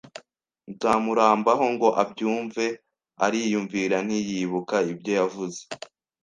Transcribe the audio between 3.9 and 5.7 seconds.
ntiyibuka ibyo yavuze